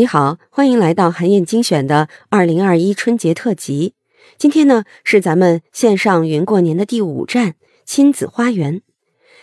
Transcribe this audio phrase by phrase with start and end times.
[0.00, 3.92] 你好，欢迎来到韩燕精选的二零二一春节特辑。
[4.38, 8.80] 今天呢是咱们线上云过年的第五站——亲子花园。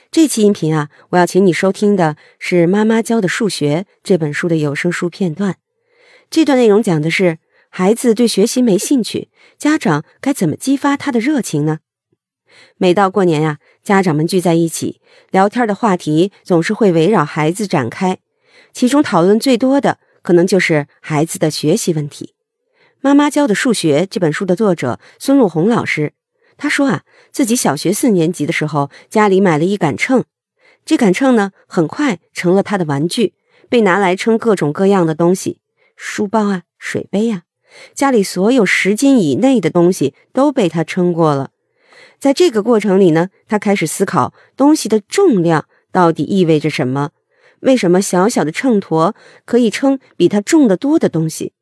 [0.10, 5.58] 这期音频啊，我要请你收听的是《妈妈教的数学》这本书的有声书片段。
[6.32, 7.38] 这段内容讲的是
[7.70, 9.30] 孩子对学习没兴趣，
[9.60, 11.82] 家长该怎么激发他的热情呢？
[12.78, 15.00] 每到过年呀，家长们聚在一起
[15.30, 18.18] 聊天的话题总是会围绕孩子展开，
[18.74, 22.34] 其中讨论最多的可能就是孩子的学习问题。
[23.00, 26.12] 妈妈教的数学这本书的作者孙路红老师，
[26.58, 30.26] 他说啊，自己小学四年级的时候，家里买了一杆秤，
[30.84, 33.36] 这杆秤呢，很快成了他的玩具，
[33.70, 35.62] 被拿来称各种各样的东西，
[35.96, 37.44] 书包啊，水杯呀，
[37.94, 41.52] 家里所有十斤以内的东西都被他称过了。
[42.20, 47.12] 在这个过程里呢，他开始思考东西的重量到底意味着什么？
[47.62, 49.14] 为什么小小的秤砣
[49.46, 51.54] 可以称比它重得多的东西？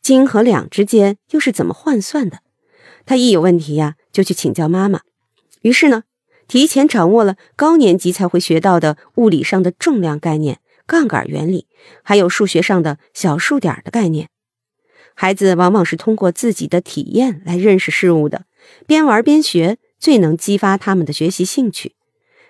[0.00, 2.40] 斤和两之间又是怎么换算的？
[3.04, 5.00] 他一有问题呀，就去请教妈妈。
[5.62, 6.04] 于是呢，
[6.46, 11.66] 提前掌握了高年级才会学到的物理上的重量概念、杠杆原理，
[12.02, 14.28] 还有数学上的小数点的概念。
[15.14, 18.44] 孩子往往是通过自己的体验来认识事物的，
[18.86, 19.78] 边玩边学。
[19.98, 21.95] 最能激发他们的学习兴趣。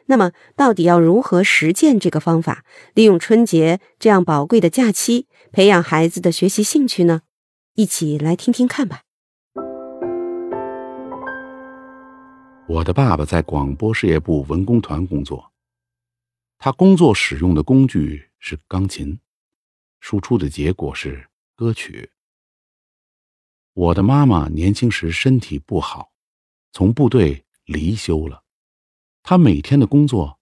[0.06, 2.64] 那么，到底要如何实践这个方法？
[2.94, 7.22] 利用春节这样宝贵的假期，培养孩子的学习兴趣呢？
[7.74, 9.02] 一起来听听看吧。
[12.68, 15.52] 我的爸爸在广播事业部文工团工作，
[16.58, 19.18] 他工作使用的工具是钢琴，
[20.00, 22.10] 输出的结果是歌曲。
[23.72, 26.12] 我的妈妈年轻时身体不好。
[26.72, 28.42] 从部队离休了，
[29.28, 30.38] 他每天的工作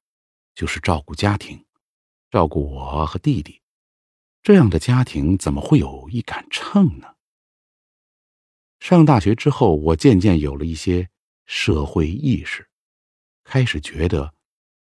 [0.55, 1.65] 就是照顾家庭，
[2.31, 3.63] 照顾我和弟弟。
[4.43, 7.15] 这样的家庭怎么会有一杆秤呢？
[8.81, 11.09] 上大学之后，我渐渐有了一些
[11.47, 12.69] 社会意识，
[13.43, 14.35] 开始觉得，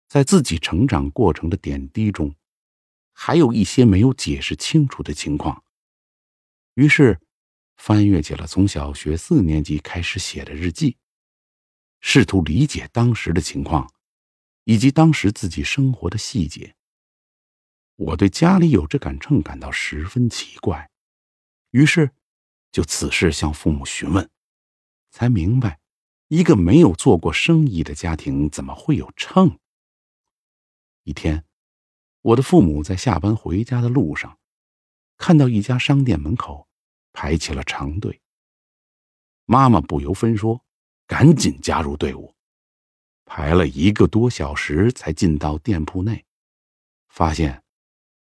[0.07, 2.35] 在自己成长过程的点滴中，
[3.15, 5.65] 还有一些没有解释清楚的情况。
[6.75, 7.19] 于是，
[7.79, 10.99] 翻阅起了从小学四年级开始写的日记。
[12.09, 13.93] 试图理解当时的情况，
[14.63, 16.77] 以及当时自己生活的细节。
[17.97, 20.89] 我对家里有这杆秤感到十分奇怪，
[21.73, 22.13] 于是
[22.71, 24.31] 就此事向父母询问，
[25.11, 25.81] 才明白，
[26.29, 29.59] 一个没有做过生意的家庭怎么会有秤。
[31.03, 31.45] 一天，
[32.23, 34.39] 我的父母在下班回家的路上，
[35.19, 36.69] 看到一家商店门口
[37.13, 38.23] 排起了长队。
[39.45, 40.65] 妈妈不由分说。
[41.07, 42.35] 赶紧加入队伍，
[43.25, 46.25] 排了一个多小时才进到店铺内，
[47.09, 47.63] 发现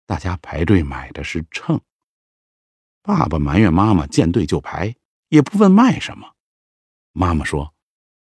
[0.07, 1.81] 大家排队买的是秤。
[3.03, 4.95] 爸爸埋怨妈妈见队就排，
[5.29, 6.35] 也不问卖什么。
[7.13, 7.75] 妈妈说：“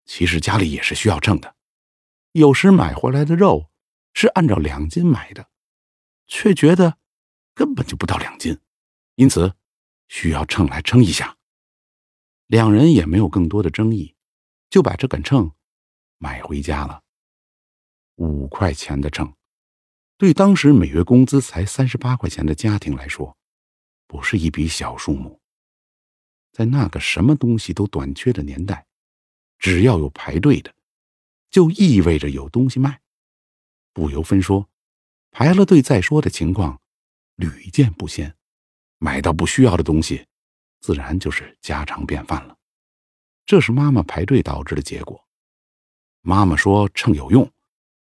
[0.04, 1.54] 其实家里也是需要秤的，
[2.32, 3.70] 有时买回来的肉
[4.12, 5.48] 是按照两斤买的，
[6.26, 6.98] 却觉得
[7.54, 8.58] 根本就不到两斤，
[9.14, 9.54] 因此
[10.08, 11.36] 需要秤来称一下。”
[12.48, 14.15] 两人也没有更多的争议。
[14.70, 15.52] 就把这杆秤
[16.18, 17.02] 买回家了。
[18.16, 19.34] 五块钱的秤，
[20.16, 23.36] 对当时每月工资才三十八块钱的家庭来说，
[24.06, 25.40] 不是一笔小数目。
[26.52, 28.86] 在那个什么东西都短缺的年代，
[29.58, 30.74] 只要有排队的，
[31.50, 33.00] 就意味着有东西卖。
[33.92, 34.66] 不由分说，
[35.30, 36.80] 排了队再说的情况
[37.34, 38.34] 屡见不鲜。
[38.98, 40.26] 买到不需要的东西，
[40.80, 42.55] 自然就是家常便饭了。
[43.46, 45.24] 这是妈妈排队导致的结果。
[46.20, 47.48] 妈妈说秤有用，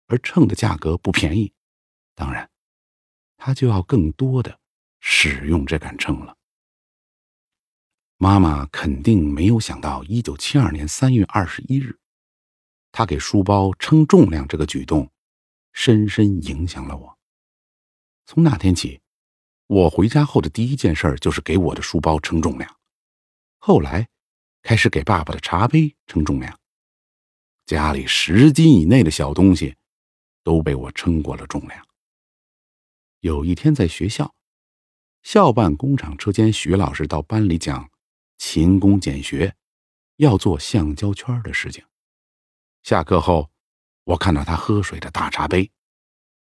[0.07, 1.53] 而秤的价格不便宜，
[2.15, 2.49] 当然，
[3.37, 4.59] 她就要更多的
[4.99, 6.35] 使用这杆秤了。
[8.17, 11.99] 妈妈肯定没有想到，一九七二年三月二十一日，
[12.91, 15.11] 她给书包称重量这个举动，
[15.73, 17.19] 深深影响了我。
[18.25, 18.99] 从那天起，
[19.67, 22.75] 我回家后的第一件事就是给我的书包称重量。
[23.59, 24.09] 后来。
[24.61, 26.59] 开始给爸爸的茶杯称重量，
[27.65, 29.75] 家里十斤以内的小东西
[30.43, 31.87] 都被我称过了重量。
[33.21, 34.35] 有一天在学校，
[35.23, 37.89] 校办工厂车间，徐老师到班里讲
[38.37, 39.55] 勤工俭学，
[40.17, 41.83] 要做橡胶圈的事情。
[42.83, 43.49] 下课后，
[44.03, 45.71] 我看到他喝水的大茶杯，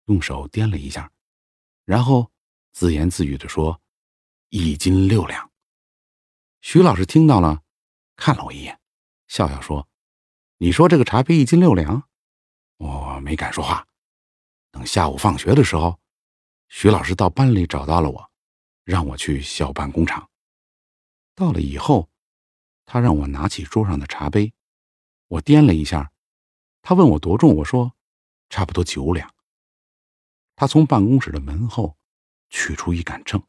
[0.07, 1.11] 用手掂了一下，
[1.85, 2.31] 然后
[2.73, 3.81] 自言自语地说
[4.51, 5.51] ：“一斤六两。”
[6.61, 7.63] 徐老师听到了。
[8.17, 8.81] 看了我一眼，
[9.29, 9.89] 笑笑说
[10.59, 12.09] ：“你说这个茶杯一斤六两？”
[12.79, 13.87] 我没敢说话。
[14.71, 16.01] 等下午放学的时候，
[16.69, 18.31] 徐老师到班里找到了我，
[18.85, 20.29] 让我去校办工厂。
[21.35, 22.11] 到了以后，
[22.85, 24.53] 他让我拿起桌上的茶杯，
[25.29, 26.13] 我掂了一下，
[26.83, 27.93] 他问我多重，我说
[28.49, 29.35] 差不多九两。
[30.55, 31.97] 他从办公室的门后
[32.49, 33.43] 取出一杆秤，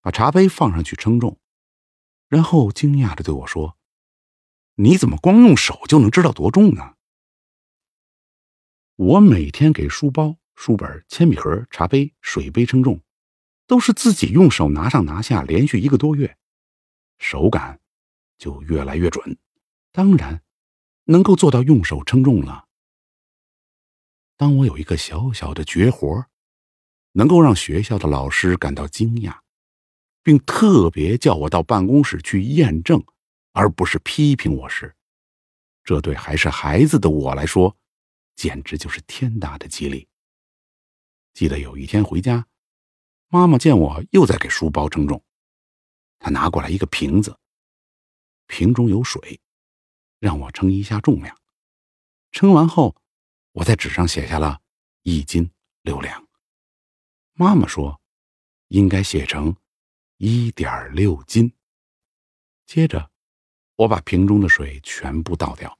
[0.00, 1.38] 把茶杯放上去称重，
[2.28, 3.76] 然后惊讶的对我说
[4.76, 6.94] ：“你怎么光用手就能知道多重呢？”
[8.96, 13.02] 我每天给书包、书本、铅笔盒、茶杯、水杯称重，
[13.66, 16.36] 都是自己用手拿上拿下，连续一个多月，
[17.18, 17.80] 手感
[18.38, 19.36] 就越来越准，
[19.90, 20.42] 当然
[21.04, 22.68] 能够做到用手称重了。
[24.36, 26.26] 当我有一个小小的绝活，
[27.12, 29.40] 能够让学校的老师感到惊讶，
[30.24, 33.00] 并特别叫我到办公室去验证，
[33.52, 34.96] 而不是批评我时，
[35.84, 37.76] 这对还是孩子的我来说。
[38.36, 40.08] 简直就是天大的激励。
[41.34, 42.48] 记得有一天回家，
[43.28, 45.22] 妈妈见我又在给书包称重，
[46.18, 47.38] 她拿过来一个瓶子，
[48.48, 49.40] 瓶中有水，
[50.18, 51.38] 让我称一下重量。
[52.32, 52.96] 称完后，
[53.52, 54.60] 我在纸上写下了
[55.02, 55.48] 一斤
[55.82, 56.26] 六两。
[57.34, 58.00] 妈妈说，
[58.66, 59.54] 应该写成
[60.26, 61.52] 一点六斤。
[62.64, 63.10] 接着，
[63.76, 65.78] 我把瓶中的水全部倒掉，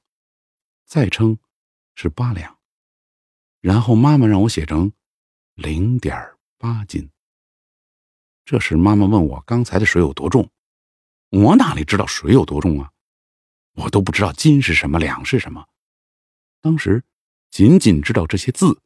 [0.85, 1.39] 再称。
[1.95, 2.59] 是八两，
[3.61, 4.93] 然后妈妈让我写成
[5.55, 7.09] 零点八斤。
[8.45, 10.51] 这时妈妈问我刚才的水有多重，
[11.31, 12.91] 我哪里知道水有多重啊？
[13.77, 15.65] 我都不知道斤是什么，两是什么。
[16.61, 17.05] 当时
[17.51, 18.83] 仅仅知道这些字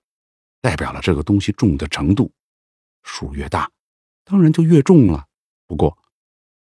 [0.61, 2.31] 代表了这个东西重的程度，
[3.03, 3.73] 数越大，
[4.23, 5.28] 当然就越重了。
[5.69, 5.97] 不过，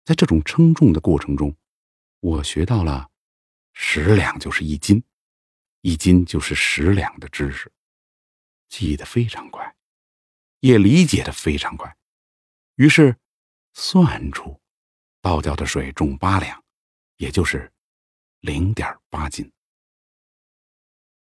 [0.06, 1.54] 在这种称重的过程中，
[2.22, 3.10] 我学到了
[3.74, 5.04] 十两就是一斤。
[5.82, 7.70] 一斤就是十两的知识，
[8.70, 9.76] 记得非常快，
[10.62, 11.94] 也理解的非常快，
[12.76, 13.18] 于是
[13.74, 14.62] 算出
[15.22, 16.64] 倒掉的水重八两，
[17.18, 17.70] 也就是
[18.40, 19.52] 零点八斤。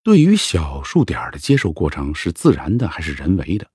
[0.04, 3.71] 对于小数点的接受过程是自然的还是人为的，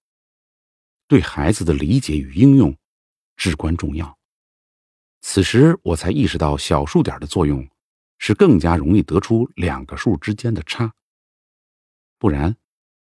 [1.06, 2.76] 对孩子的理解与应用
[3.36, 4.18] 至关重要。
[5.20, 7.68] 此时我才意识到小数点的作用。
[8.16, 10.94] 是更加容易得出两个数之间的差。
[12.16, 12.56] 不然，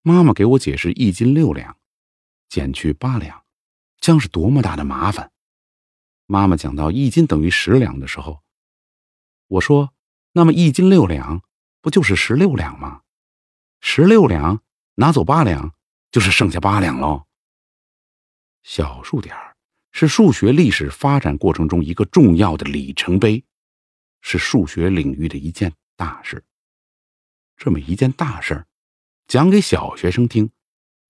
[0.03, 1.79] 妈妈给我解释一斤六两，
[2.49, 3.43] 减去八两，
[4.01, 5.33] 将是多么大的麻烦。
[6.27, 8.43] 妈妈讲到一斤等于十两的时候，
[9.47, 9.95] 我说
[10.33, 11.43] ：“那么一斤六两
[11.81, 13.03] 不就是十六两吗？
[13.81, 14.63] 十六两
[14.97, 15.75] 拿走八两，
[16.11, 17.25] 就是剩下八两喽。”
[18.63, 19.35] 小数点
[19.93, 23.45] 是数学历史发展过程中一个重要的里程碑。
[24.21, 26.45] 是数学领域的一件大事。
[27.57, 28.67] 这么一件大事，
[29.29, 30.51] 讲给小学生听，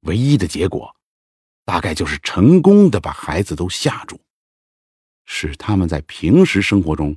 [0.01, 0.95] 唯一的结果，
[1.65, 4.21] 大概就是成功的把孩子都吓住，
[5.25, 7.17] 使他们在平时生活中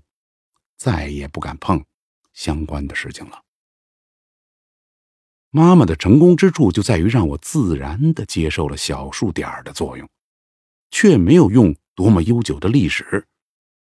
[0.77, 1.83] 再也不敢碰
[2.31, 3.43] 相关的事情了。
[5.49, 10.09] 妈妈的成功之处就在于让我自然的接受了小数点的作用，
[10.91, 13.27] 却没有用多么悠久的历史，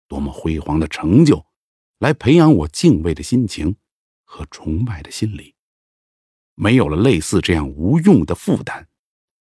[0.08, 1.46] 多么辉煌的成就。
[1.98, 3.76] 来培养我敬畏的心情
[4.24, 5.54] 和崇拜的心理，
[6.54, 8.86] 没有了类似这样无用的负担，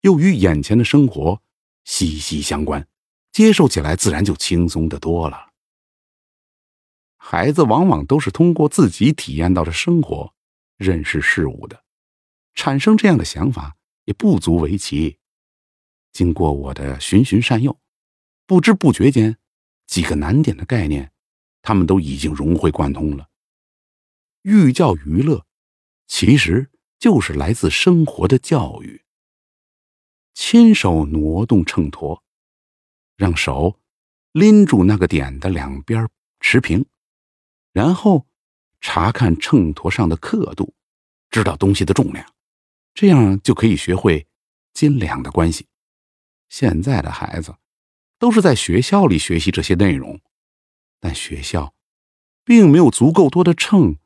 [0.00, 1.40] 又与眼前的生活
[1.84, 2.88] 息息相关，
[3.30, 5.52] 接受起来自然就轻松的多了。
[7.16, 10.34] 孩子往往都是通过自己体验到的生活
[10.76, 11.84] 认识事物的，
[12.54, 15.20] 产生这样的想法也不足为奇。
[16.12, 17.78] 经过我的循循善诱，
[18.46, 19.38] 不知不觉间，
[19.86, 21.10] 几个难点的概念。
[21.64, 23.30] 他们都已经融会贯通了。
[24.42, 25.46] 寓教于乐，
[26.08, 29.04] 其实就是来自生活的教育。
[30.34, 32.20] 亲手挪动秤砣，
[33.16, 33.78] 让手
[34.32, 36.08] 拎住那个点的两边
[36.40, 36.84] 持平，
[37.72, 38.26] 然后
[38.80, 40.74] 查看秤砣上的刻度，
[41.30, 42.26] 知道东西的重量，
[42.92, 44.26] 这样就可以学会
[44.74, 45.68] 斤两的关系。
[46.52, 47.56] 现在的孩子
[48.18, 50.20] 都是在学校里学习这些内容。
[51.00, 51.72] 但学校
[52.44, 53.96] 并没有足够多的秤，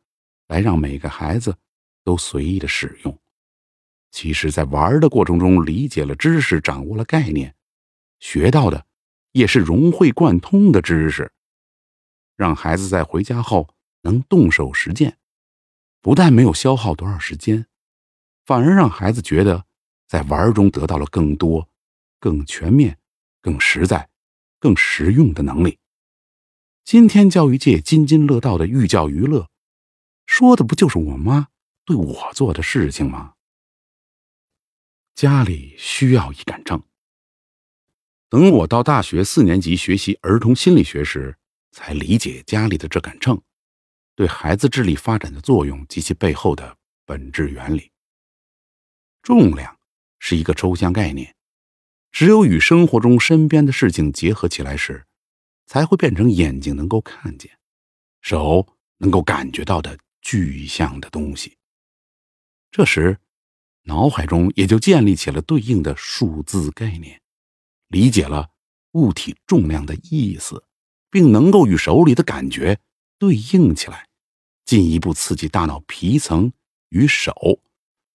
[0.47, 1.59] 来让每个孩子
[2.05, 3.19] 都随意的使用。
[4.12, 7.57] 其实，在玩的过程中，理解了知识，掌握了概念，
[8.21, 8.87] 学到的
[9.33, 11.33] 也是融会贯通的知识。
[12.37, 15.19] 让孩子在回家后能动手实践，
[16.00, 17.67] 不但没有消耗多少时间，
[18.45, 19.67] 反而让孩子觉得
[20.07, 21.69] 在玩中得到了更多、
[22.19, 22.99] 更全面、
[23.41, 24.09] 更实在、
[24.59, 25.79] 更实用的能力。
[26.85, 29.51] 今天教育界津津乐道的寓教于乐，
[30.27, 31.49] 说的不就是我妈
[31.85, 33.35] 对我做的事情吗？”。
[35.15, 36.83] 家里需要一杆秤。
[38.29, 41.39] 等我到大学四年级学习儿童心理学时，
[41.71, 43.41] 才理解家里的这杆秤
[44.17, 47.93] 对孩子智力发展的作用及其背后的本质原理。
[49.23, 49.79] 重量
[50.19, 51.36] 是一个抽象概念，
[52.17, 55.05] 只有与生活中身边的事情结合起来时，
[55.67, 57.59] 才会变成眼睛能够看见、
[58.23, 61.59] 手能够感觉到的具象的东西。
[62.71, 63.19] 这时，
[63.83, 67.21] 脑海中也就建立起了对应的数字概念。
[67.89, 68.49] 理解了
[68.93, 70.65] 物体重量的意思，
[71.11, 72.81] 并能够与手里的感觉
[73.19, 74.09] 对应起来，
[74.65, 76.51] 进一步刺激大脑皮层
[76.89, 77.61] 与手、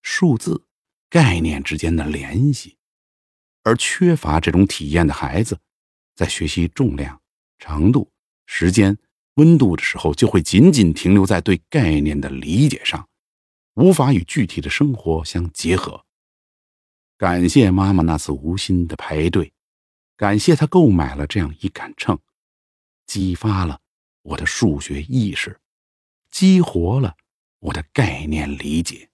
[0.02, 0.66] 数字、
[1.08, 2.78] 概念之间的联系。
[3.64, 5.60] 而缺乏这种体验的孩子，
[6.16, 7.22] 在学习重量、
[7.60, 8.12] 长度、
[8.46, 8.98] 时间、
[9.36, 13.08] 温度的时候，就会仅仅停留在对概念的理解上，
[13.76, 16.06] 无法与具体的生活相结合。
[17.18, 19.54] 感谢妈妈那次无心的排队。
[20.18, 22.20] 感谢她购买了这样一杆秤，
[23.06, 23.80] 激发了
[24.22, 25.60] 我的数学意识，
[26.30, 27.16] 激活了
[27.60, 29.10] 我的概念理解。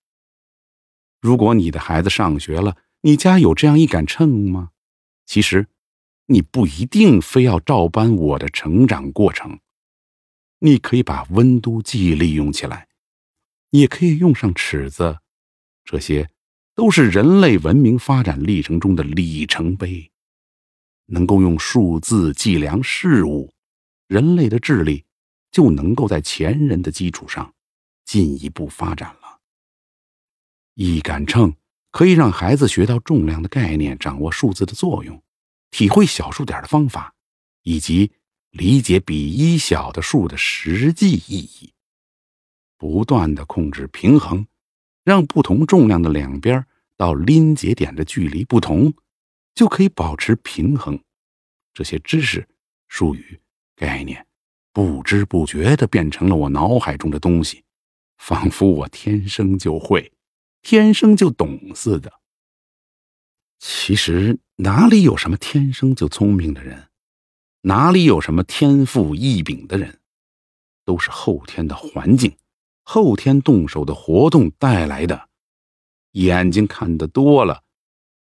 [1.22, 4.72] 如果你的孩子上学了，你家有这样一杆秤吗？
[5.26, 5.68] 其实，
[6.26, 9.60] 你不一定非要照搬我的成长过程，
[10.60, 12.88] 你可以把温度计利用起来，
[13.70, 15.20] 也可以用上尺子，
[15.84, 16.30] 这些
[16.76, 20.12] 都是人类文明发展历程中的里程碑。
[21.10, 23.54] 能够用数字计量事物，
[24.08, 25.06] 人类的智力
[25.52, 27.54] 就能够在前人的基础上
[28.04, 29.40] 进一步发展了。
[30.74, 31.56] 一杆秤
[31.92, 35.22] 可以让孩子学到重量的概念，掌握数字的作用，
[35.72, 37.14] 体会小数点的方法，
[37.64, 38.12] 以及
[38.52, 41.74] 理解比一小的数的实际意义。
[42.78, 44.46] 不断的控制平衡，
[45.04, 46.66] 让不同重量的两边
[46.96, 48.94] 到临界点的距离不同。
[49.56, 51.00] 就可以保持平衡。
[51.74, 52.48] 这些知识、
[52.88, 53.40] 术语、
[53.76, 54.24] 概念，
[54.72, 57.64] 不知不觉的变成了我脑海中的东西，
[58.20, 60.12] 仿佛我天生就会、
[60.62, 62.12] 天生就懂似的。
[63.60, 66.90] 其实哪里有什么天生就聪明的人，
[67.62, 70.00] 哪里有什么天赋异禀的人，
[70.86, 72.38] 都是后天的环境、
[72.84, 75.30] 后天动手的活动带来的。
[76.12, 77.64] 眼睛看得多了。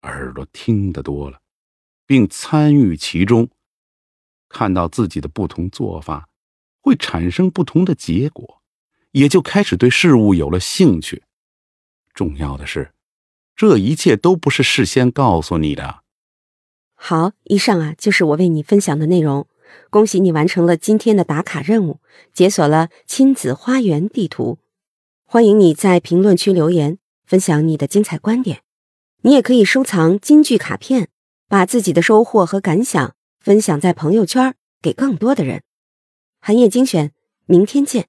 [0.02, 1.40] 耳朵听得多了，
[2.06, 3.48] 并参与其中，
[4.48, 6.28] 看到自己的不同做法
[6.80, 8.62] 会产生不同的结果，
[9.12, 11.22] 也就开始对事物有了兴趣。
[12.14, 12.92] 重要的是，
[13.57, 16.02] 这一切都不是事先告诉你的。
[16.95, 19.47] 好，以上啊就是我为你分享的内容。
[19.88, 22.00] 恭喜你完成了今天的打卡任务，
[22.35, 24.59] 解锁了亲子花园地图。
[25.25, 28.62] 欢迎你在评论区留言，分享你的精彩观点。
[29.23, 31.09] 你也可以收藏金句卡片，
[31.49, 35.62] 把自己的收获和感想分享在朋友圈，给更多的人。
[36.38, 37.12] 寒夜精选，
[37.47, 38.09] 明天见。